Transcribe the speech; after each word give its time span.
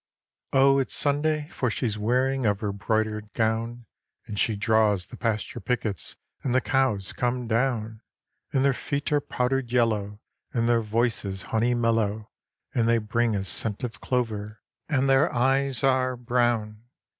Oh 0.51 0.79
it's 0.79 0.95
Sunday, 0.95 1.47
for 1.49 1.69
she's 1.69 1.95
wearing 1.95 2.43
of 2.47 2.59
her 2.61 2.73
broidered 2.73 3.31
gown; 3.33 3.85
And 4.25 4.39
she 4.39 4.55
draws 4.55 5.05
the 5.05 5.15
pasture 5.15 5.59
pickets 5.59 6.15
and 6.41 6.55
the 6.55 6.59
cows 6.59 7.13
come 7.13 7.47
down; 7.47 8.01
And 8.51 8.65
their 8.65 8.73
feet 8.73 9.11
are 9.11 9.21
powdered 9.21 9.71
yellow, 9.71 10.19
and 10.53 10.67
their 10.67 10.81
voices 10.81 11.43
honey 11.53 11.75
mellow, 11.75 12.31
And 12.73 12.89
they 12.89 12.97
bring 12.97 13.35
a 13.35 13.43
scent 13.43 13.83
of 13.83 14.01
clover, 14.01 14.63
and 14.89 15.07
their 15.07 15.31
eyes 15.31 15.83
are 15.83 16.17
brown. 16.17 16.81